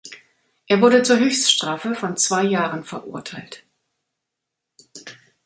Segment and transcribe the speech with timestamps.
[0.65, 3.61] Er wurde zur Höchststrafe von zwei Jahren verurteilt.